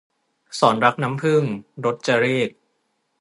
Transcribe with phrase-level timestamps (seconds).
[0.59, 1.43] ศรรักน้ำผึ้ง-
[1.85, 2.49] รจเรข